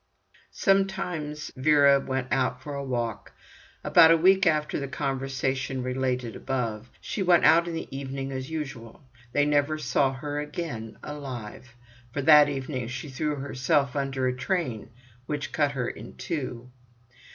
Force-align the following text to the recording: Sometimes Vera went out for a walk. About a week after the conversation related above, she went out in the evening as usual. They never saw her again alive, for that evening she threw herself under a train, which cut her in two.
Sometimes 0.55 1.51
Vera 1.55 1.99
went 1.99 2.29
out 2.31 2.59
for 2.63 2.73
a 2.73 2.83
walk. 2.83 3.33
About 3.83 4.09
a 4.09 4.17
week 4.17 4.47
after 4.47 4.79
the 4.79 4.87
conversation 4.87 5.83
related 5.83 6.35
above, 6.35 6.89
she 6.99 7.21
went 7.21 7.45
out 7.45 7.67
in 7.67 7.75
the 7.75 7.87
evening 7.95 8.31
as 8.31 8.49
usual. 8.49 9.03
They 9.31 9.45
never 9.45 9.77
saw 9.77 10.11
her 10.13 10.39
again 10.39 10.97
alive, 11.03 11.75
for 12.13 12.23
that 12.23 12.49
evening 12.49 12.87
she 12.87 13.09
threw 13.09 13.35
herself 13.35 13.95
under 13.95 14.27
a 14.27 14.35
train, 14.35 14.89
which 15.27 15.51
cut 15.51 15.73
her 15.73 15.87
in 15.87 16.15
two. 16.15 16.71